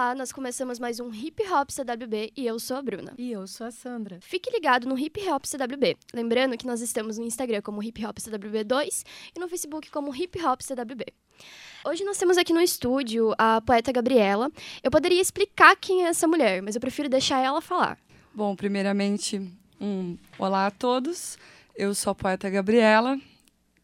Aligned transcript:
Olá, 0.00 0.14
nós 0.14 0.32
começamos 0.32 0.78
mais 0.78 0.98
um 0.98 1.12
Hip 1.12 1.42
Hop 1.52 1.68
CWB 1.68 2.32
e 2.34 2.46
eu 2.46 2.58
sou 2.58 2.78
a 2.78 2.82
Bruna. 2.82 3.12
E 3.18 3.32
eu 3.32 3.46
sou 3.46 3.66
a 3.66 3.70
Sandra. 3.70 4.18
Fique 4.22 4.50
ligado 4.50 4.88
no 4.88 4.98
Hip 4.98 5.20
Hop 5.28 5.44
CWB. 5.44 5.94
Lembrando 6.14 6.56
que 6.56 6.66
nós 6.66 6.80
estamos 6.80 7.18
no 7.18 7.26
Instagram 7.26 7.60
como 7.60 7.82
Hip 7.82 8.02
Hop 8.06 8.16
CWB2 8.16 9.04
e 9.36 9.38
no 9.38 9.46
Facebook 9.46 9.90
como 9.90 10.16
Hip 10.16 10.42
Hop 10.42 10.62
CWB. 10.62 11.04
Hoje 11.84 12.02
nós 12.02 12.16
temos 12.16 12.38
aqui 12.38 12.50
no 12.50 12.62
estúdio 12.62 13.34
a 13.36 13.60
poeta 13.60 13.92
Gabriela. 13.92 14.50
Eu 14.82 14.90
poderia 14.90 15.20
explicar 15.20 15.76
quem 15.76 16.06
é 16.06 16.08
essa 16.08 16.26
mulher, 16.26 16.62
mas 16.62 16.74
eu 16.74 16.80
prefiro 16.80 17.10
deixar 17.10 17.38
ela 17.40 17.60
falar. 17.60 17.98
Bom, 18.34 18.56
primeiramente, 18.56 19.52
um 19.78 20.16
olá 20.38 20.68
a 20.68 20.70
todos. 20.70 21.36
Eu 21.76 21.94
sou 21.94 22.12
a 22.12 22.14
poeta 22.14 22.48
Gabriela, 22.48 23.20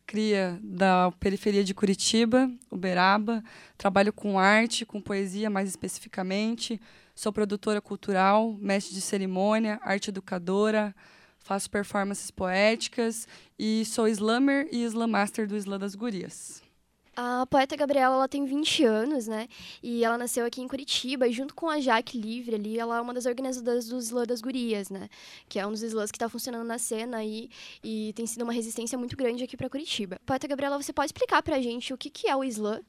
cria 0.06 0.58
da 0.62 1.12
periferia 1.18 1.64
de 1.64 1.74
Curitiba, 1.74 2.50
Uberaba. 2.70 3.42
Trabalho 3.76 4.12
com 4.12 4.38
arte, 4.38 4.86
com 4.86 5.00
poesia 5.00 5.50
mais 5.50 5.68
especificamente. 5.68 6.80
Sou 7.14 7.32
produtora 7.32 7.80
cultural, 7.80 8.56
mestre 8.60 8.94
de 8.94 9.00
cerimônia, 9.00 9.80
arte 9.82 10.10
educadora, 10.10 10.94
faço 11.38 11.70
performances 11.70 12.30
poéticas 12.30 13.26
e 13.58 13.84
sou 13.84 14.06
slammer 14.06 14.68
e 14.70 14.84
slam 14.84 15.08
master 15.08 15.46
do 15.46 15.56
Slam 15.56 15.78
das 15.78 15.94
Gurias. 15.94 16.65
A 17.18 17.46
poeta 17.46 17.74
Gabriela, 17.74 18.14
ela 18.14 18.28
tem 18.28 18.44
20 18.44 18.84
anos, 18.84 19.26
né? 19.26 19.48
E 19.82 20.04
ela 20.04 20.18
nasceu 20.18 20.44
aqui 20.44 20.60
em 20.60 20.68
Curitiba, 20.68 21.26
e 21.26 21.32
junto 21.32 21.54
com 21.54 21.70
a 21.70 21.80
Jaque 21.80 22.20
Livre 22.20 22.56
ali, 22.56 22.78
ela 22.78 22.98
é 22.98 23.00
uma 23.00 23.14
das 23.14 23.24
organizadoras 23.24 23.88
do 23.88 23.98
Slam 23.98 24.26
das 24.26 24.42
Gurias, 24.42 24.90
né? 24.90 25.08
Que 25.48 25.58
é 25.58 25.66
um 25.66 25.70
dos 25.70 25.82
slams 25.82 26.10
que 26.10 26.18
está 26.18 26.28
funcionando 26.28 26.66
na 26.66 26.76
cena 26.76 27.16
aí, 27.16 27.48
e 27.82 28.12
tem 28.14 28.26
sido 28.26 28.42
uma 28.42 28.52
resistência 28.52 28.98
muito 28.98 29.16
grande 29.16 29.42
aqui 29.42 29.56
para 29.56 29.70
Curitiba. 29.70 30.20
Poeta 30.26 30.46
Gabriela, 30.46 30.76
você 30.76 30.92
pode 30.92 31.06
explicar 31.06 31.42
pra 31.42 31.58
gente 31.58 31.94
o 31.94 31.96
que, 31.96 32.10
que 32.10 32.28
é 32.28 32.36
o 32.36 32.44
slam? 32.44 32.82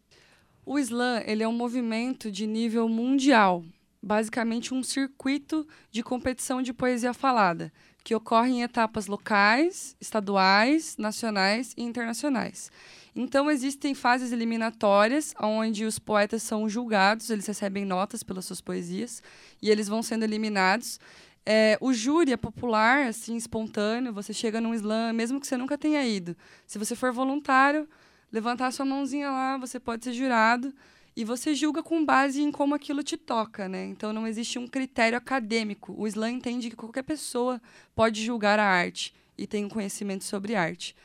O 0.66 0.78
slam, 0.78 1.24
ele 1.26 1.42
é 1.42 1.48
um 1.48 1.54
movimento 1.54 2.30
de 2.30 2.46
nível 2.46 2.90
mundial, 2.90 3.64
basicamente 4.04 4.74
um 4.74 4.84
circuito 4.84 5.66
de 5.90 6.04
competição 6.04 6.62
de 6.62 6.74
poesia 6.74 7.14
falada, 7.14 7.72
que 8.08 8.16
ocorre 8.16 8.52
em 8.52 8.64
etapas 8.64 9.08
locais, 9.08 9.94
estaduais, 10.00 10.96
nacionais 10.98 11.74
e 11.76 11.84
internacionais. 11.84 12.72
Então, 13.14 13.52
existem 13.52 13.94
fases 13.94 14.32
eliminatórias, 14.32 15.34
onde 15.38 15.84
os 15.84 16.00
poetas 16.00 16.42
são 16.42 16.70
julgados, 16.70 17.30
eles 17.30 17.46
recebem 17.46 17.84
notas 17.84 18.24
pelas 18.24 18.46
suas 18.46 18.62
poesias, 18.62 19.22
e 19.62 19.70
eles 19.70 19.90
vão 19.90 20.02
sendo 20.02 20.24
eliminados. 20.24 21.02
É, 21.46 21.78
o 21.82 21.92
júri 21.92 22.32
é 22.32 22.38
popular, 22.38 23.08
assim, 23.08 23.36
espontâneo, 23.36 24.14
você 24.14 24.32
chega 24.32 24.62
num 24.62 24.74
slam, 24.74 25.12
mesmo 25.12 25.42
que 25.42 25.46
você 25.46 25.58
nunca 25.58 25.78
tenha 25.78 26.02
ido. 26.08 26.34
Se 26.66 26.80
você 26.80 26.96
for 26.96 27.12
voluntário, 27.12 27.90
levantar 28.32 28.72
sua 28.72 28.86
mãozinha 28.86 29.30
lá, 29.30 29.58
você 29.58 29.82
pode 29.82 30.06
ser 30.06 30.14
jurado, 30.14 30.74
e 31.18 31.26
você 31.26 31.56
julga 31.56 31.82
com 31.82 32.06
base 32.06 32.44
em 32.44 32.52
como 32.52 32.76
aquilo 32.76 33.02
te 33.02 33.18
toca, 33.18 33.68
né? 33.68 33.86
Então 33.86 34.14
não 34.14 34.28
existe 34.28 34.60
um 34.60 34.68
critério 34.68 35.18
acadêmico. 35.18 35.96
O 35.98 36.08
slam 36.08 36.30
entende 36.30 36.70
que 36.70 36.76
qualquer 36.76 37.02
pessoa 37.02 37.60
pode 37.96 38.24
julgar 38.24 38.60
a 38.60 38.66
arte 38.68 39.16
e 39.36 39.48
tem 39.48 39.66
um 39.66 39.70
conhecimento 39.70 40.24
sobre 40.24 40.54
arte. 40.54 40.96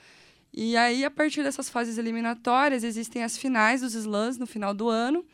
E 0.52 0.77
aí, 0.77 1.02
a 1.02 1.10
partir 1.10 1.42
dessas 1.42 1.70
fases 1.70 1.96
eliminatórias, 1.96 2.84
existem 2.84 3.24
as 3.24 3.38
finais 3.38 3.80
dos 3.80 3.94
slams 3.94 4.36
no 4.36 4.46
final 4.46 4.74
do 4.74 4.86
ano. 4.90 5.24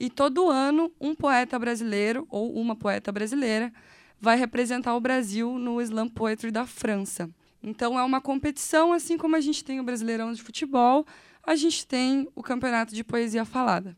E 0.00 0.10
todo 0.10 0.50
ano, 0.50 0.90
um 1.00 1.14
poeta 1.14 1.56
brasileiro 1.56 2.26
ou 2.28 2.52
uma 2.60 2.74
poeta 2.74 3.12
brasileira 3.12 3.72
vai 4.20 4.36
representar 4.36 4.96
o 4.96 5.00
Brasil 5.00 5.60
no 5.60 5.80
Slam 5.80 6.08
Poetry 6.08 6.50
da 6.50 6.66
França. 6.66 7.30
Então, 7.62 7.96
é 7.96 8.02
uma 8.02 8.20
competição, 8.20 8.92
assim 8.92 9.16
como 9.16 9.36
a 9.36 9.40
gente 9.40 9.62
tem 9.62 9.78
o 9.78 9.84
Brasileirão 9.84 10.32
de 10.32 10.42
Futebol, 10.42 11.06
a 11.40 11.54
gente 11.54 11.86
tem 11.86 12.28
o 12.34 12.42
Campeonato 12.42 12.92
de 12.92 13.04
Poesia 13.04 13.44
Falada. 13.44 13.96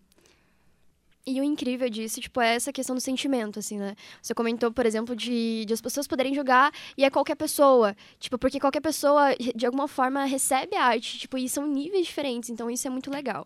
E 1.29 1.41
o 1.41 1.43
incrível 1.45 1.91
disso, 1.91 2.21
tipo, 2.21 2.41
é 2.41 2.55
essa 2.55 2.73
questão 2.73 2.95
do 2.95 3.01
sentimento, 3.01 3.59
assim, 3.59 3.79
né? 3.79 3.97
Você 4.23 4.33
comentou, 4.33 4.71
por 4.71 4.87
exemplo, 4.87 5.17
de, 5.17 5.65
de 5.65 5.75
as 5.75 5.81
pessoas 5.81 6.07
poderem 6.07 6.33
jogar 6.33 6.73
e 6.97 7.05
é 7.05 7.11
qualquer 7.11 7.35
pessoa. 7.35 7.97
Tipo, 8.21 8.39
porque 8.39 8.61
qualquer 8.61 8.81
pessoa, 8.81 9.35
de 9.37 9.67
alguma 9.67 9.89
forma, 9.89 10.25
recebe 10.25 10.77
a 10.77 10.85
arte, 10.85 11.19
tipo, 11.19 11.37
e 11.37 11.49
são 11.49 11.67
níveis 11.67 12.07
diferentes, 12.07 12.49
então 12.49 12.71
isso 12.71 12.87
é 12.87 12.91
muito 12.91 13.11
legal. 13.11 13.45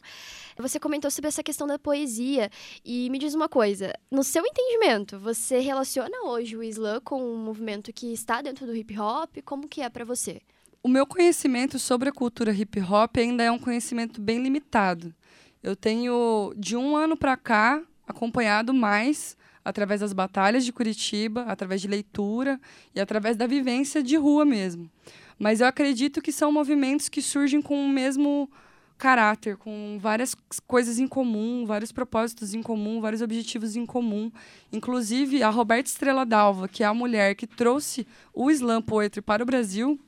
Você 0.59 0.79
comentou 0.79 1.11
sobre 1.11 1.29
essa 1.29 1.43
questão 1.43 1.67
da 1.67 1.79
poesia 1.79 2.51
e 2.85 3.09
me 3.09 3.19
diz 3.19 3.33
uma 3.33 3.49
coisa, 3.49 3.95
no 4.11 4.23
seu 4.23 4.45
entendimento, 4.45 5.19
você 5.19 5.59
relaciona 5.61 6.25
hoje 6.25 6.59
o 6.59 6.63
slam 6.63 7.01
com 7.01 7.23
um 7.23 7.39
movimento 7.39 7.95
que 7.95 8.13
está 8.13 8.43
dentro 8.43 8.67
do 8.67 8.77
hip 8.77 8.99
hop? 8.99 9.39
Como 9.43 9.67
que 9.67 9.81
é 9.81 9.89
para 9.89 10.05
você? 10.05 10.43
O 10.83 10.89
meu 10.89 11.07
conhecimento 11.07 11.79
sobre 11.79 12.11
a 12.11 12.13
cultura 12.13 12.53
hip 12.53 12.79
hop 12.81 13.17
ainda 13.17 13.43
é 13.43 13.51
um 13.51 13.59
conhecimento 13.59 14.21
bem 14.21 14.43
limitado. 14.43 15.15
Eu 15.63 15.77
tenho, 15.77 16.55
de 16.57 16.77
um 16.77 16.97
ano 16.97 17.17
para 17.17 17.37
cá, 17.37 17.83
acompanhado 18.07 18.73
mais 18.73 19.37
através 19.65 20.01
das 20.01 20.13
batalhas 20.13 20.65
de 20.65 20.73
Curitiba, 20.73 21.43
através 21.43 21.81
de 21.81 21.89
leitura 21.89 22.59
e 22.95 23.01
através 23.01 23.37
da 23.37 23.47
vivência 23.47 24.03
de 24.03 24.17
rua 24.17 24.45
mesmo. 24.45 24.91
Mas 25.39 25.61
eu 25.61 25.67
acredito 25.67 26.23
que 26.23 26.33
são 26.33 26.51
movimentos 26.51 27.09
que 27.09 27.21
surgem 27.21 27.61
com 27.61 27.85
o 27.85 27.89
mesmo 27.89 28.51
caráter, 28.97 29.57
com 29.57 29.99
várias 30.01 30.37
coisas 30.67 30.99
em 30.99 31.09
comum, 31.09 31.65
vários 31.65 31.91
propósitos 31.91 32.53
em 32.53 32.63
comum, 32.63 33.01
vários 33.01 33.23
objetivos 33.23 33.75
em 33.75 33.87
comum. 33.87 34.31
Inclusive, 34.71 35.43
a 35.43 35.49
Roberta 35.49 35.89
Estrela 35.89 36.27
Dalva, 36.27 36.69
que 36.69 36.83
é 36.83 36.87
a 36.87 36.93
mulher 36.93 37.35
que 37.35 37.47
trouxe 37.47 38.07
o 38.35 38.51
slam 38.51 38.83
poetry 38.83 39.23
para 39.23 39.43
o 39.43 39.47
Brasil, 39.47 39.99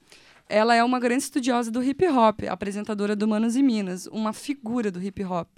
ela 0.48 0.74
é 0.74 0.84
uma 0.84 1.00
grande 1.00 1.22
estudiosa 1.22 1.70
do 1.70 1.82
hip 1.82 2.06
hop, 2.08 2.40
apresentadora 2.48 3.16
do 3.16 3.26
Manos 3.26 3.56
e 3.56 3.62
Minas, 3.62 4.06
uma 4.06 4.32
figura 4.32 4.90
do 4.90 5.02
hip 5.02 5.24
hop. 5.24 5.48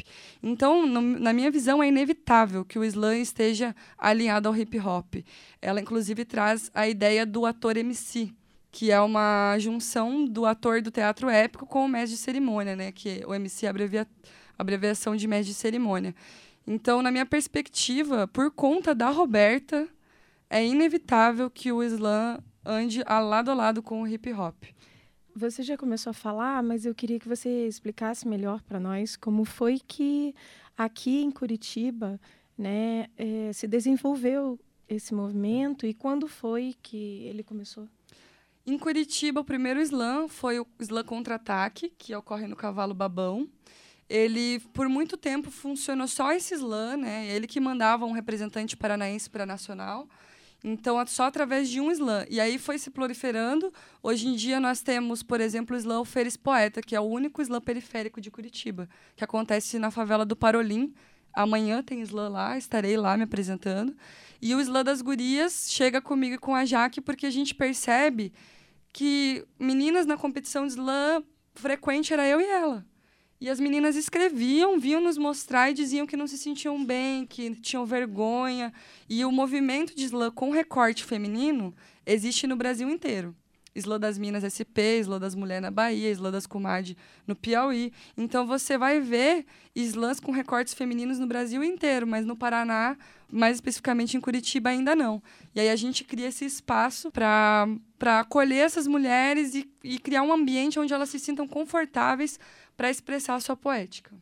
Então, 0.42 0.86
no, 0.86 1.00
na 1.00 1.32
minha 1.32 1.50
visão, 1.50 1.82
é 1.82 1.88
inevitável 1.88 2.64
que 2.64 2.78
o 2.78 2.84
slam 2.84 3.20
esteja 3.20 3.74
alinhado 3.98 4.48
ao 4.48 4.56
hip 4.56 4.78
hop. 4.78 5.16
Ela, 5.60 5.80
inclusive, 5.80 6.24
traz 6.24 6.70
a 6.72 6.88
ideia 6.88 7.26
do 7.26 7.44
ator 7.44 7.76
MC, 7.76 8.32
que 8.70 8.90
é 8.90 9.00
uma 9.00 9.58
junção 9.58 10.24
do 10.24 10.46
ator 10.46 10.80
do 10.80 10.90
teatro 10.90 11.28
épico 11.28 11.66
com 11.66 11.84
o 11.84 11.88
mestre 11.88 12.16
de 12.16 12.22
cerimônia, 12.22 12.76
né? 12.76 12.92
Que 12.92 13.24
o 13.26 13.34
MC 13.34 13.66
é 13.66 13.68
abrevia, 13.68 14.06
abreviação 14.58 15.16
de 15.16 15.26
mestre 15.26 15.52
de 15.52 15.58
cerimônia. 15.58 16.14
Então, 16.66 17.02
na 17.02 17.10
minha 17.10 17.26
perspectiva, 17.26 18.26
por 18.28 18.50
conta 18.50 18.94
da 18.94 19.10
Roberta, 19.10 19.88
é 20.48 20.64
inevitável 20.64 21.50
que 21.50 21.72
o 21.72 21.82
slam 21.82 22.38
ande 22.64 23.02
a 23.06 23.20
lado 23.20 23.50
a 23.50 23.54
lado 23.54 23.82
com 23.82 24.02
o 24.02 24.08
hip 24.08 24.32
hop. 24.32 24.54
Você 25.36 25.62
já 25.62 25.76
começou 25.76 26.10
a 26.10 26.14
falar, 26.14 26.62
mas 26.62 26.86
eu 26.86 26.94
queria 26.94 27.18
que 27.18 27.28
você 27.28 27.66
explicasse 27.66 28.26
melhor 28.26 28.62
para 28.62 28.78
nós 28.78 29.16
como 29.16 29.44
foi 29.44 29.80
que 29.80 30.34
aqui 30.76 31.22
em 31.22 31.30
Curitiba 31.30 32.20
né, 32.56 33.08
é, 33.16 33.52
se 33.52 33.66
desenvolveu 33.66 34.58
esse 34.88 35.14
movimento 35.14 35.86
e 35.86 35.94
quando 35.94 36.28
foi 36.28 36.76
que 36.82 37.24
ele 37.24 37.42
começou? 37.42 37.88
Em 38.66 38.78
Curitiba, 38.78 39.40
o 39.40 39.44
primeiro 39.44 39.80
slam 39.82 40.28
foi 40.28 40.58
o 40.58 40.66
slam 40.80 41.04
contra-ataque, 41.04 41.92
que 41.98 42.14
ocorre 42.14 42.46
no 42.46 42.56
Cavalo 42.56 42.94
Babão. 42.94 43.46
Ele, 44.08 44.60
por 44.72 44.88
muito 44.88 45.16
tempo, 45.16 45.50
funcionou 45.50 46.06
só 46.06 46.32
esse 46.32 46.54
slam, 46.54 46.96
né? 46.98 47.26
Ele 47.26 47.46
que 47.46 47.60
mandava 47.60 48.06
um 48.06 48.12
representante 48.12 48.76
paranaense 48.76 49.28
para 49.28 49.44
a 49.44 49.46
nacional. 49.46 50.08
Então, 50.66 50.98
é 50.98 51.04
só 51.04 51.24
através 51.24 51.68
de 51.68 51.78
um 51.78 51.90
slam. 51.90 52.24
E 52.30 52.40
aí 52.40 52.58
foi 52.58 52.78
se 52.78 52.90
proliferando. 52.90 53.70
Hoje 54.02 54.26
em 54.26 54.34
dia, 54.34 54.58
nós 54.58 54.80
temos, 54.80 55.22
por 55.22 55.38
exemplo, 55.38 55.76
o 55.76 55.78
slam 55.78 55.98
Alferes 55.98 56.38
Poeta, 56.38 56.80
que 56.80 56.96
é 56.96 57.00
o 57.00 57.04
único 57.04 57.42
slam 57.42 57.60
periférico 57.60 58.18
de 58.18 58.30
Curitiba, 58.30 58.88
que 59.14 59.22
acontece 59.22 59.78
na 59.78 59.90
favela 59.90 60.24
do 60.24 60.34
Parolim. 60.34 60.94
Amanhã 61.34 61.82
tem 61.82 62.00
slam 62.00 62.30
lá, 62.30 62.56
estarei 62.56 62.96
lá 62.96 63.14
me 63.14 63.24
apresentando. 63.24 63.94
E 64.40 64.54
o 64.54 64.60
slam 64.60 64.82
das 64.82 65.02
gurias 65.02 65.66
chega 65.68 66.00
comigo 66.00 66.36
e 66.36 66.38
com 66.38 66.54
a 66.54 66.64
Jaque, 66.64 67.02
porque 67.02 67.26
a 67.26 67.30
gente 67.30 67.54
percebe 67.54 68.32
que 68.90 69.44
meninas 69.58 70.06
na 70.06 70.16
competição 70.16 70.66
de 70.66 70.72
slam 70.72 71.22
frequente 71.54 72.14
era 72.14 72.26
eu 72.26 72.40
e 72.40 72.44
ela. 72.44 72.86
E 73.40 73.50
as 73.50 73.60
meninas 73.60 73.96
escreviam, 73.96 74.78
vinham 74.78 75.00
nos 75.00 75.18
mostrar 75.18 75.70
e 75.70 75.74
diziam 75.74 76.06
que 76.06 76.16
não 76.16 76.26
se 76.26 76.38
sentiam 76.38 76.82
bem, 76.84 77.26
que 77.26 77.54
tinham 77.56 77.84
vergonha. 77.84 78.72
E 79.08 79.24
o 79.24 79.32
movimento 79.32 79.94
de 79.94 80.04
slam 80.04 80.30
com 80.30 80.50
recorte 80.50 81.04
feminino 81.04 81.74
existe 82.06 82.46
no 82.46 82.56
Brasil 82.56 82.88
inteiro. 82.88 83.34
Islã 83.74 83.98
das 83.98 84.18
Minas 84.18 84.44
SP, 84.44 85.00
Islã 85.00 85.18
das 85.18 85.34
Mulheres 85.34 85.62
na 85.62 85.70
Bahia, 85.70 86.10
Islã 86.10 86.30
das 86.30 86.46
Comadre 86.46 86.96
no 87.26 87.34
Piauí. 87.34 87.92
Então 88.16 88.46
você 88.46 88.78
vai 88.78 89.00
ver 89.00 89.44
slams 89.74 90.20
com 90.20 90.30
recortes 90.30 90.74
femininos 90.74 91.18
no 91.18 91.26
Brasil 91.26 91.62
inteiro, 91.64 92.06
mas 92.06 92.24
no 92.24 92.36
Paraná, 92.36 92.96
mais 93.30 93.56
especificamente 93.56 94.16
em 94.16 94.20
Curitiba, 94.20 94.70
ainda 94.70 94.94
não. 94.94 95.22
E 95.54 95.60
aí 95.60 95.68
a 95.68 95.76
gente 95.76 96.04
cria 96.04 96.28
esse 96.28 96.44
espaço 96.44 97.10
para 97.10 97.66
acolher 98.20 98.64
essas 98.64 98.86
mulheres 98.86 99.54
e, 99.54 99.68
e 99.82 99.98
criar 99.98 100.22
um 100.22 100.32
ambiente 100.32 100.78
onde 100.78 100.92
elas 100.92 101.08
se 101.08 101.18
sintam 101.18 101.48
confortáveis 101.48 102.38
para 102.76 102.90
expressar 102.90 103.34
a 103.34 103.40
sua 103.40 103.56
poética. 103.56 104.12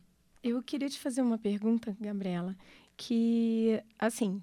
Eu 0.43 0.61
queria 0.61 0.89
te 0.89 0.99
fazer 0.99 1.21
uma 1.21 1.37
pergunta, 1.37 1.95
Gabriela, 2.01 2.55
que, 2.97 3.81
assim, 3.97 4.41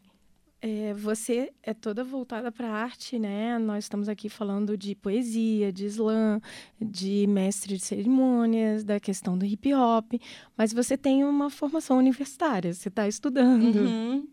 é, 0.62 0.92
você 0.92 1.52
é 1.62 1.72
toda 1.72 2.04
voltada 2.04 2.52
para 2.52 2.68
a 2.68 2.72
arte, 2.72 3.18
né? 3.18 3.58
Nós 3.58 3.84
estamos 3.84 4.08
aqui 4.08 4.28
falando 4.28 4.76
de 4.76 4.94
poesia, 4.94 5.72
de 5.72 5.86
slam, 5.86 6.40
de 6.80 7.26
mestre 7.26 7.76
de 7.76 7.84
cerimônias, 7.84 8.84
da 8.84 9.00
questão 9.00 9.38
do 9.38 9.46
hip 9.46 9.72
hop, 9.72 10.12
mas 10.56 10.72
você 10.72 10.98
tem 10.98 11.24
uma 11.24 11.48
formação 11.48 11.96
universitária, 11.96 12.74
você 12.74 12.88
está 12.88 13.08
estudando. 13.08 13.76
Uhum. 13.76 14.28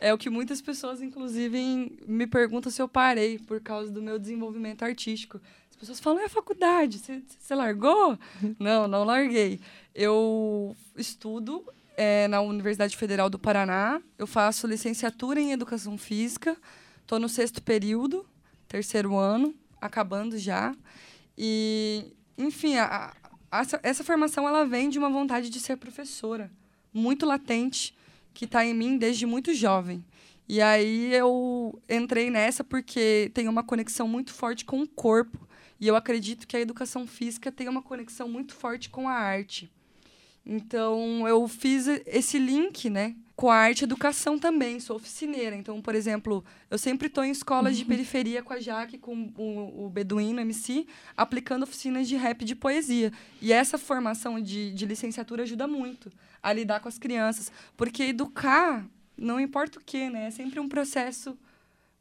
É 0.00 0.12
o 0.12 0.18
que 0.18 0.28
muitas 0.28 0.60
pessoas, 0.60 1.00
inclusive, 1.00 1.96
me 2.06 2.26
perguntam 2.26 2.72
se 2.72 2.82
eu 2.82 2.88
parei 2.88 3.38
por 3.38 3.60
causa 3.60 3.92
do 3.92 4.02
meu 4.02 4.18
desenvolvimento 4.18 4.82
artístico. 4.82 5.40
As 5.70 5.76
pessoas 5.76 6.00
falam, 6.00 6.20
é 6.20 6.24
a 6.24 6.28
faculdade, 6.28 6.98
você, 6.98 7.22
você 7.38 7.54
largou? 7.54 8.18
não, 8.58 8.88
não 8.88 9.04
larguei. 9.04 9.60
Eu 9.94 10.76
estudo 10.96 11.64
é, 12.02 12.26
na 12.28 12.40
Universidade 12.40 12.96
Federal 12.96 13.28
do 13.28 13.38
Paraná, 13.38 14.00
eu 14.16 14.26
faço 14.26 14.66
licenciatura 14.66 15.38
em 15.38 15.52
Educação 15.52 15.98
Física, 15.98 16.56
estou 17.02 17.18
no 17.18 17.28
sexto 17.28 17.60
período, 17.60 18.24
terceiro 18.66 19.18
ano, 19.18 19.54
acabando 19.78 20.38
já. 20.38 20.74
E, 21.36 22.16
enfim, 22.38 22.76
a, 22.76 23.14
a, 23.52 23.62
essa 23.82 24.02
formação 24.02 24.48
ela 24.48 24.64
vem 24.64 24.88
de 24.88 24.98
uma 24.98 25.10
vontade 25.10 25.50
de 25.50 25.60
ser 25.60 25.76
professora, 25.76 26.50
muito 26.90 27.26
latente, 27.26 27.94
que 28.32 28.46
está 28.46 28.64
em 28.64 28.72
mim 28.72 28.96
desde 28.96 29.26
muito 29.26 29.52
jovem. 29.52 30.02
E 30.48 30.62
aí 30.62 31.12
eu 31.12 31.78
entrei 31.86 32.30
nessa 32.30 32.64
porque 32.64 33.30
tem 33.34 33.46
uma 33.46 33.62
conexão 33.62 34.08
muito 34.08 34.32
forte 34.32 34.64
com 34.64 34.80
o 34.80 34.88
corpo. 34.88 35.46
E 35.78 35.86
eu 35.86 35.94
acredito 35.94 36.48
que 36.48 36.56
a 36.56 36.60
educação 36.60 37.06
física 37.06 37.52
tem 37.52 37.68
uma 37.68 37.82
conexão 37.82 38.26
muito 38.26 38.54
forte 38.54 38.88
com 38.88 39.06
a 39.06 39.12
arte. 39.12 39.70
Então 40.44 41.26
eu 41.28 41.46
fiz 41.46 41.86
esse 42.06 42.38
link, 42.38 42.88
né? 42.88 43.14
Com 43.36 43.50
a 43.50 43.56
arte 43.56 43.80
e 43.80 43.84
educação 43.84 44.38
também, 44.38 44.78
sou 44.80 44.96
oficineira. 44.96 45.56
Então, 45.56 45.80
por 45.80 45.94
exemplo, 45.94 46.44
eu 46.70 46.76
sempre 46.76 47.06
estou 47.06 47.24
em 47.24 47.30
escolas 47.30 47.74
de 47.76 47.82
uhum. 47.84 47.88
periferia 47.88 48.42
com 48.42 48.52
a 48.52 48.60
Jaque, 48.60 48.98
com 48.98 49.32
o, 49.38 49.86
o 49.86 49.88
Beduíno 49.88 50.40
MC, 50.40 50.86
aplicando 51.16 51.62
oficinas 51.62 52.06
de 52.06 52.16
rap 52.16 52.44
de 52.44 52.54
poesia. 52.54 53.10
E 53.40 53.50
essa 53.50 53.78
formação 53.78 54.38
de, 54.40 54.72
de 54.72 54.84
licenciatura 54.84 55.44
ajuda 55.44 55.66
muito 55.66 56.12
a 56.42 56.52
lidar 56.52 56.80
com 56.80 56.88
as 56.88 56.98
crianças. 56.98 57.50
Porque 57.78 58.02
educar, 58.02 58.84
não 59.16 59.40
importa 59.40 59.78
o 59.78 59.82
que, 59.82 60.10
né? 60.10 60.26
É 60.26 60.30
sempre 60.30 60.60
um 60.60 60.68
processo, 60.68 61.38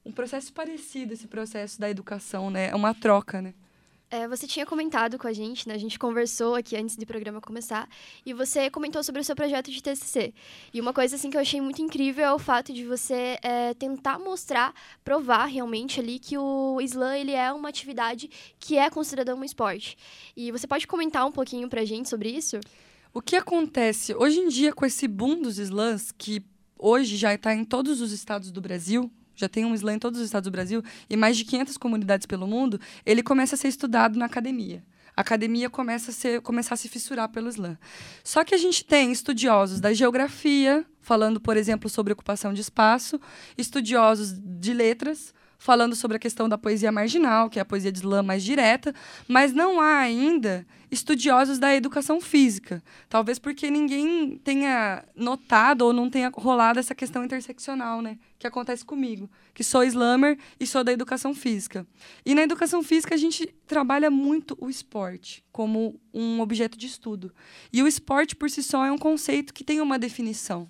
um 0.03 0.11
processo 0.11 0.51
parecido 0.51 1.13
esse 1.13 1.27
processo 1.27 1.79
da 1.79 1.89
educação, 1.89 2.49
né? 2.49 2.69
É 2.69 2.75
uma 2.75 2.93
troca, 2.93 3.41
né? 3.41 3.53
É, 4.11 4.27
você 4.27 4.47
tinha 4.47 4.65
comentado 4.65 5.19
com 5.19 5.27
a 5.27 5.33
gente, 5.33 5.67
né? 5.67 5.75
A 5.75 5.77
gente 5.77 5.99
conversou 5.99 6.55
aqui 6.55 6.75
antes 6.75 6.95
do 6.95 7.05
programa 7.05 7.39
começar, 7.39 7.87
e 8.25 8.33
você 8.33 8.67
comentou 8.67 9.03
sobre 9.03 9.21
o 9.21 9.23
seu 9.23 9.35
projeto 9.35 9.69
de 9.69 9.83
TCC. 9.83 10.33
E 10.73 10.81
uma 10.81 10.91
coisa 10.91 11.15
assim 11.15 11.29
que 11.29 11.37
eu 11.37 11.41
achei 11.41 11.61
muito 11.61 11.79
incrível 11.79 12.25
é 12.25 12.33
o 12.33 12.39
fato 12.39 12.73
de 12.73 12.83
você 12.83 13.37
é, 13.43 13.75
tentar 13.75 14.17
mostrar, 14.17 14.73
provar 15.03 15.45
realmente 15.45 15.99
ali 15.99 16.17
que 16.17 16.35
o 16.39 16.81
slam 16.81 17.17
ele 17.17 17.33
é 17.33 17.53
uma 17.53 17.69
atividade 17.69 18.31
que 18.59 18.79
é 18.79 18.89
considerada 18.89 19.35
um 19.35 19.43
esporte. 19.43 19.95
E 20.35 20.51
você 20.51 20.65
pode 20.65 20.87
comentar 20.87 21.23
um 21.27 21.31
pouquinho 21.31 21.69
pra 21.69 21.85
gente 21.85 22.09
sobre 22.09 22.29
isso? 22.29 22.59
O 23.13 23.21
que 23.21 23.35
acontece 23.35 24.15
hoje 24.15 24.39
em 24.39 24.47
dia 24.47 24.73
com 24.73 24.87
esse 24.87 25.07
boom 25.07 25.39
dos 25.39 25.59
slams, 25.59 26.11
que 26.11 26.43
hoje 26.79 27.15
já 27.15 27.35
está 27.35 27.53
em 27.53 27.63
todos 27.63 28.01
os 28.01 28.11
estados 28.11 28.51
do 28.51 28.59
Brasil, 28.59 29.11
já 29.39 29.47
tem 29.49 29.65
um 29.65 29.73
slam 29.73 29.95
em 29.95 29.99
todos 29.99 30.19
os 30.19 30.25
estados 30.25 30.49
do 30.49 30.51
Brasil 30.51 30.83
e 31.09 31.15
mais 31.15 31.37
de 31.37 31.45
500 31.45 31.77
comunidades 31.77 32.25
pelo 32.25 32.45
mundo, 32.45 32.79
ele 33.05 33.23
começa 33.23 33.55
a 33.55 33.57
ser 33.57 33.69
estudado 33.69 34.19
na 34.19 34.25
academia. 34.25 34.83
A 35.15 35.21
academia 35.21 35.69
começa 35.69 36.11
a, 36.11 36.13
ser, 36.13 36.41
começar 36.41 36.75
a 36.75 36.77
se 36.77 36.87
fissurar 36.87 37.29
pelo 37.29 37.49
slam. 37.49 37.77
Só 38.23 38.43
que 38.43 38.55
a 38.55 38.57
gente 38.57 38.85
tem 38.85 39.11
estudiosos 39.11 39.79
da 39.79 39.93
geografia, 39.93 40.85
falando, 41.01 41.41
por 41.41 41.57
exemplo, 41.57 41.89
sobre 41.89 42.13
ocupação 42.13 42.53
de 42.53 42.61
espaço, 42.61 43.19
estudiosos 43.57 44.33
de 44.33 44.73
letras, 44.73 45.33
falando 45.59 45.93
sobre 45.93 46.15
a 46.15 46.19
questão 46.19 46.47
da 46.47 46.57
poesia 46.57 46.91
marginal, 46.91 47.49
que 47.49 47.59
é 47.59 47.61
a 47.61 47.65
poesia 47.65 47.91
de 47.91 47.99
slam 47.99 48.23
mais 48.23 48.41
direta, 48.41 48.95
mas 49.27 49.53
não 49.53 49.79
há 49.79 49.97
ainda 49.97 50.65
estudiosos 50.89 51.59
da 51.59 51.75
educação 51.75 52.19
física. 52.21 52.81
Talvez 53.09 53.37
porque 53.37 53.69
ninguém 53.69 54.39
tenha 54.43 55.03
notado 55.15 55.81
ou 55.81 55.93
não 55.93 56.09
tenha 56.09 56.31
rolado 56.33 56.79
essa 56.79 56.95
questão 56.95 57.23
interseccional, 57.23 58.01
né? 58.01 58.17
Que 58.39 58.47
acontece 58.47 58.85
comigo, 58.85 59.29
que 59.53 59.63
sou 59.63 59.83
slammer 59.83 60.39
e 60.57 60.65
sou 60.65 60.83
da 60.83 60.93
educação 60.93 61.35
física. 61.35 61.85
E 62.25 62.33
na 62.33 62.41
educação 62.41 62.81
física 62.81 63.13
a 63.13 63.17
gente 63.17 63.45
trabalha 63.67 64.09
muito 64.09 64.57
o 64.61 64.69
esporte 64.69 65.43
como 65.51 65.99
um 66.13 66.39
objeto 66.39 66.77
de 66.77 66.87
estudo. 66.87 67.33
E 67.71 67.83
o 67.83 67.87
esporte 67.87 68.33
por 68.33 68.49
si 68.49 68.63
só 68.63 68.85
é 68.85 68.91
um 68.91 68.97
conceito 68.97 69.53
que 69.53 69.63
tem 69.63 69.81
uma 69.81 69.99
definição 69.99 70.69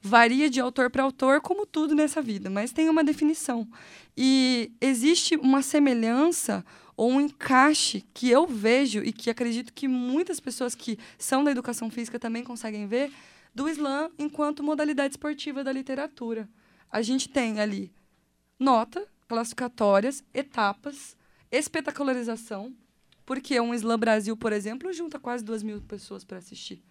varia 0.00 0.48
de 0.48 0.60
autor 0.60 0.90
para 0.90 1.02
autor, 1.02 1.40
como 1.40 1.66
tudo 1.66 1.94
nessa 1.94 2.22
vida, 2.22 2.48
mas 2.48 2.72
tem 2.72 2.88
uma 2.88 3.04
definição. 3.04 3.68
E 4.16 4.72
existe 4.80 5.36
uma 5.36 5.62
semelhança 5.62 6.64
ou 6.96 7.10
um 7.12 7.20
encaixe 7.20 8.04
que 8.12 8.30
eu 8.30 8.46
vejo 8.46 9.02
e 9.02 9.12
que 9.12 9.30
acredito 9.30 9.72
que 9.72 9.88
muitas 9.88 10.40
pessoas 10.40 10.74
que 10.74 10.98
são 11.18 11.44
da 11.44 11.50
educação 11.50 11.90
física 11.90 12.18
também 12.18 12.44
conseguem 12.44 12.86
ver 12.86 13.12
do 13.54 13.68
slam 13.68 14.10
enquanto 14.18 14.62
modalidade 14.62 15.14
esportiva 15.14 15.64
da 15.64 15.72
literatura. 15.72 16.48
A 16.90 17.02
gente 17.02 17.28
tem 17.28 17.60
ali 17.60 17.92
nota, 18.58 19.06
classificatórias, 19.28 20.24
etapas, 20.34 21.16
espetacularização, 21.50 22.74
porque 23.24 23.60
um 23.60 23.72
Slam 23.74 23.98
Brasil, 23.98 24.36
por 24.36 24.52
exemplo, 24.52 24.92
junta 24.92 25.18
quase 25.18 25.44
duas 25.44 25.62
mil 25.62 25.80
pessoas 25.82 26.24
para 26.24 26.38
assistir. 26.38 26.82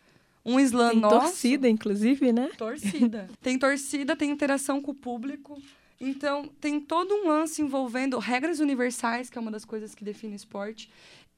Um 0.49 0.59
slam 0.59 0.91
tem 0.91 0.99
nosso... 0.99 1.19
torcida, 1.19 1.69
inclusive, 1.69 2.33
né? 2.33 2.49
Torcida. 2.57 3.29
tem 3.41 3.57
torcida, 3.59 4.15
tem 4.15 4.31
interação 4.31 4.81
com 4.81 4.91
o 4.91 4.95
público. 4.95 5.61
Então, 6.01 6.49
tem 6.59 6.79
todo 6.79 7.13
um 7.13 7.27
lance 7.27 7.61
envolvendo 7.61 8.17
regras 8.17 8.59
universais, 8.59 9.29
que 9.29 9.37
é 9.37 9.41
uma 9.41 9.51
das 9.51 9.65
coisas 9.65 9.93
que 9.93 10.03
define 10.03 10.33
o 10.33 10.35
esporte. 10.35 10.89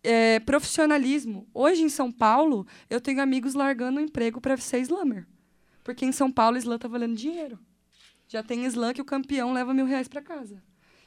É, 0.04 0.40
profissionalismo. 0.40 1.48
Hoje, 1.54 1.81
em 1.81 1.90
São 1.90 2.12
Paulo, 2.12 2.66
eu 2.90 3.02
tenho 3.02 3.22
amigos 3.22 3.54
largando 3.54 4.00
o 4.00 4.04
emprego 4.04 4.40
para 4.40 4.56
ser 4.58 4.80
slammer. 4.80 5.28
Porque 5.84 6.06
em 6.06 6.12
São 6.12 6.31
Paulo, 6.31 6.58
slam 6.58 6.78
tá 6.78 6.88
valendo 6.88 7.16
dinheiro. 7.16 7.60
Já 8.28 8.42
tem 8.42 8.63
slam 8.66 8.94
que 8.94 9.02
o 9.02 9.06
campeão 9.06 9.52
leva 9.52 9.74
mil 9.74 9.86
reais 9.86 10.08
para 10.08 10.22
casa. 10.22 10.63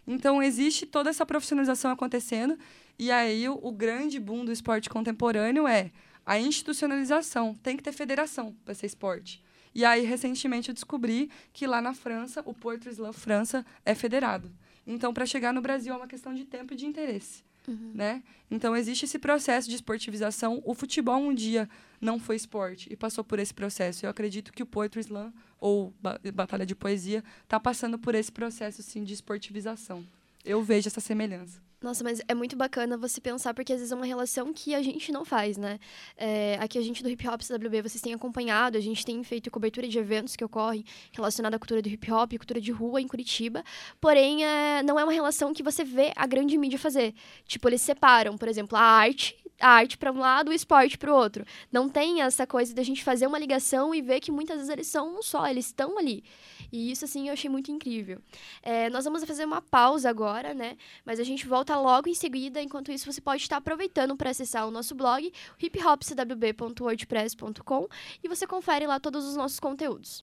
Então, 0.06 0.42
existe 0.42 0.84
toda 0.84 1.08
essa 1.08 1.24
profissionalização 1.24 1.90
acontecendo. 1.90 2.58
E 2.98 3.10
aí, 3.10 3.48
o, 3.48 3.58
o 3.62 3.72
grande 3.72 4.20
boom 4.20 4.44
do 4.44 4.52
esporte 4.52 4.90
contemporâneo 4.90 5.66
é 5.66 5.90
a 6.24 6.38
institucionalização. 6.38 7.54
Tem 7.54 7.76
que 7.76 7.82
ter 7.82 7.92
federação 7.92 8.54
para 8.64 8.74
ser 8.74 8.86
esporte. 8.86 9.42
E 9.74 9.84
aí, 9.84 10.04
recentemente, 10.04 10.68
eu 10.68 10.74
descobri 10.74 11.28
que 11.52 11.66
lá 11.66 11.80
na 11.80 11.92
França, 11.92 12.42
o 12.46 12.54
Porto 12.54 12.88
Slam 12.88 13.12
França 13.12 13.66
é 13.84 13.94
federado. 13.94 14.50
Então, 14.86 15.12
para 15.12 15.26
chegar 15.26 15.52
no 15.52 15.60
Brasil 15.60 15.92
é 15.92 15.96
uma 15.96 16.06
questão 16.06 16.32
de 16.34 16.44
tempo 16.44 16.74
e 16.74 16.76
de 16.76 16.86
interesse. 16.86 17.42
Uhum. 17.66 17.92
Né? 17.94 18.22
Então, 18.50 18.76
existe 18.76 19.04
esse 19.06 19.18
processo 19.18 19.68
de 19.68 19.74
esportivização. 19.74 20.62
O 20.64 20.74
futebol 20.74 21.18
um 21.18 21.34
dia 21.34 21.68
não 22.00 22.20
foi 22.20 22.36
esporte 22.36 22.92
e 22.92 22.96
passou 22.96 23.24
por 23.24 23.38
esse 23.38 23.52
processo. 23.52 24.06
Eu 24.06 24.10
acredito 24.10 24.52
que 24.52 24.62
o 24.62 24.66
Poetry 24.66 25.00
Slam, 25.00 25.32
ou 25.58 25.92
Batalha 26.34 26.66
de 26.66 26.74
Poesia, 26.74 27.24
está 27.42 27.58
passando 27.58 27.98
por 27.98 28.14
esse 28.14 28.30
processo 28.30 28.82
sim, 28.82 29.02
de 29.02 29.14
esportivização. 29.14 30.06
Eu 30.44 30.62
vejo 30.62 30.88
essa 30.88 31.00
semelhança. 31.00 31.60
Nossa, 31.84 32.02
mas 32.02 32.18
é 32.26 32.32
muito 32.32 32.56
bacana 32.56 32.96
você 32.96 33.20
pensar, 33.20 33.52
porque 33.52 33.70
às 33.70 33.78
vezes 33.78 33.92
é 33.92 33.94
uma 33.94 34.06
relação 34.06 34.54
que 34.54 34.74
a 34.74 34.80
gente 34.80 35.12
não 35.12 35.22
faz, 35.22 35.58
né? 35.58 35.78
É, 36.16 36.56
aqui 36.58 36.78
a 36.78 36.80
gente 36.80 37.02
do 37.02 37.10
Hip 37.10 37.28
Hop 37.28 37.42
CWB, 37.42 37.82
vocês 37.82 38.00
têm 38.00 38.14
acompanhado, 38.14 38.78
a 38.78 38.80
gente 38.80 39.04
tem 39.04 39.22
feito 39.22 39.50
cobertura 39.50 39.86
de 39.86 39.98
eventos 39.98 40.34
que 40.34 40.42
ocorrem 40.42 40.82
relacionados 41.12 41.56
à 41.56 41.58
cultura 41.58 41.82
do 41.82 41.88
hip 41.90 42.10
hop, 42.10 42.32
cultura 42.38 42.58
de 42.58 42.72
rua 42.72 43.02
em 43.02 43.06
Curitiba. 43.06 43.62
Porém, 44.00 44.46
é, 44.46 44.82
não 44.82 44.98
é 44.98 45.04
uma 45.04 45.12
relação 45.12 45.52
que 45.52 45.62
você 45.62 45.84
vê 45.84 46.10
a 46.16 46.26
grande 46.26 46.56
mídia 46.56 46.78
fazer. 46.78 47.12
Tipo, 47.46 47.68
eles 47.68 47.82
separam, 47.82 48.38
por 48.38 48.48
exemplo, 48.48 48.78
a 48.78 48.80
arte 48.80 49.36
a 49.60 49.68
arte 49.68 49.96
para 49.96 50.12
um 50.12 50.18
lado, 50.18 50.50
o 50.50 50.52
esporte 50.52 50.98
para 50.98 51.12
o 51.12 51.16
outro. 51.16 51.46
Não 51.70 51.88
tem 51.88 52.22
essa 52.22 52.44
coisa 52.46 52.74
da 52.74 52.82
gente 52.82 53.04
fazer 53.04 53.26
uma 53.26 53.38
ligação 53.38 53.94
e 53.94 54.02
ver 54.02 54.20
que 54.20 54.32
muitas 54.32 54.56
vezes 54.56 54.70
eles 54.70 54.86
são 54.86 55.18
um 55.18 55.22
só, 55.22 55.46
eles 55.46 55.66
estão 55.66 55.98
ali. 55.98 56.24
E 56.72 56.90
isso, 56.90 57.04
assim, 57.04 57.28
eu 57.28 57.32
achei 57.32 57.48
muito 57.48 57.70
incrível. 57.70 58.20
É, 58.62 58.90
nós 58.90 59.04
vamos 59.04 59.22
fazer 59.24 59.44
uma 59.44 59.62
pausa 59.62 60.10
agora, 60.10 60.52
né? 60.52 60.76
Mas 61.04 61.20
a 61.20 61.24
gente 61.24 61.46
volta 61.46 61.78
logo 61.78 62.08
em 62.08 62.14
seguida. 62.14 62.60
Enquanto 62.60 62.90
isso, 62.90 63.10
você 63.10 63.20
pode 63.20 63.42
estar 63.42 63.58
aproveitando 63.58 64.16
para 64.16 64.30
acessar 64.30 64.66
o 64.66 64.72
nosso 64.72 64.94
blog, 64.94 65.32
hiphopcwb.wordpress.com, 65.62 67.88
e 68.22 68.28
você 68.28 68.46
confere 68.46 68.86
lá 68.86 68.98
todos 68.98 69.24
os 69.24 69.36
nossos 69.36 69.60
conteúdos. 69.60 70.12